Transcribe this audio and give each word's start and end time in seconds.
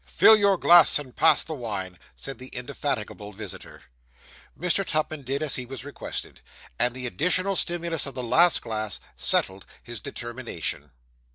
'Fill 0.03 0.35
your 0.35 0.57
glass, 0.57 0.97
and 0.97 1.15
pass 1.15 1.43
the 1.43 1.53
wine,' 1.53 1.99
said 2.15 2.39
the 2.39 2.47
indefatigable 2.47 3.31
visitor. 3.33 3.83
Mr. 4.59 4.83
Tupman 4.83 5.21
did 5.21 5.43
as 5.43 5.57
he 5.57 5.65
was 5.67 5.85
requested; 5.85 6.41
and 6.79 6.95
the 6.95 7.05
additional 7.05 7.55
stimulus 7.55 8.07
of 8.07 8.15
the 8.15 8.23
last 8.23 8.63
glass 8.63 8.99
settled 9.15 9.67
his 9.83 9.99
determination. 9.99 10.89